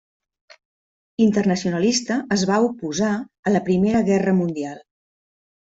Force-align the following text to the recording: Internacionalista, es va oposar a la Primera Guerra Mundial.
Internacionalista, 1.25 2.19
es 2.39 2.47
va 2.53 2.59
oposar 2.71 3.13
a 3.21 3.55
la 3.57 3.65
Primera 3.71 4.05
Guerra 4.13 4.39
Mundial. 4.41 4.87